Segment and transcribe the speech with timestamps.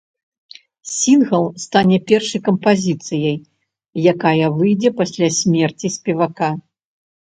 [0.93, 3.37] Сінгл стане першай кампазіцыяй,
[4.15, 6.49] якая выйдзе пасля смерці спевака.